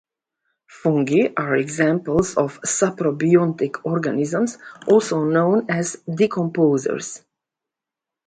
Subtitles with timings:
[0.67, 7.23] Fungi are examples of saprobiontic organisms also known as decomposers.